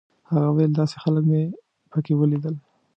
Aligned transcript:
هغه 0.29 0.49
ویل 0.51 0.71
داسې 0.79 0.95
خلک 1.03 1.23
مې 1.31 1.41
په 1.91 1.97
کې 2.05 2.13
ولیدل. 2.15 2.55